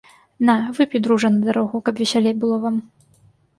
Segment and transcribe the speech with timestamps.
[0.47, 2.83] На, выпі, дружа, на дарогу, каб весялей было вам.